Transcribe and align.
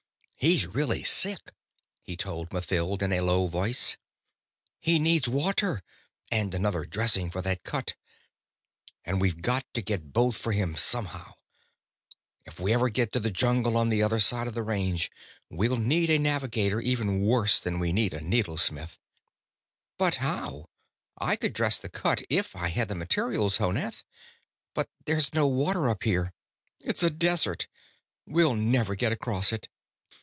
"He's 0.43 0.65
really 0.65 1.03
sick," 1.03 1.51
he 2.01 2.17
told 2.17 2.49
Mathild 2.51 3.03
in 3.03 3.13
a 3.13 3.21
low 3.21 3.45
voice. 3.45 3.97
"He 4.79 4.97
needs 4.97 5.27
water, 5.29 5.83
and 6.31 6.55
another 6.55 6.83
dressing 6.83 7.29
for 7.29 7.43
that 7.43 7.63
cut. 7.63 7.93
And 9.05 9.21
we've 9.21 9.43
got 9.43 9.71
to 9.75 9.83
get 9.83 10.13
both 10.13 10.35
for 10.35 10.51
him 10.51 10.75
somehow. 10.75 11.35
If 12.43 12.59
we 12.59 12.73
ever 12.73 12.89
get 12.89 13.11
to 13.11 13.19
the 13.19 13.29
jungle 13.29 13.77
on 13.77 13.89
the 13.89 14.01
other 14.01 14.19
side 14.19 14.47
of 14.47 14.55
the 14.55 14.63
Range, 14.63 15.11
we'll 15.47 15.77
need 15.77 16.09
a 16.09 16.17
navigator 16.17 16.79
even 16.79 17.21
worse 17.21 17.59
than 17.59 17.77
we 17.77 17.93
need 17.93 18.11
a 18.11 18.19
needlesmith." 18.19 18.97
"But 19.99 20.15
how? 20.15 20.71
I 21.19 21.35
could 21.35 21.53
dress 21.53 21.77
the 21.77 21.87
cut 21.87 22.23
if 22.31 22.55
I 22.55 22.69
had 22.69 22.87
the 22.87 22.95
materials, 22.95 23.57
Honath. 23.57 24.03
But 24.73 24.89
there's 25.05 25.35
no 25.35 25.45
water 25.45 25.87
up 25.87 26.01
here. 26.01 26.33
It's 26.79 27.03
a 27.03 27.11
desert; 27.11 27.67
we'll 28.25 28.55
never 28.55 28.95
get 28.95 29.11
across 29.11 29.53
it." 29.53 29.67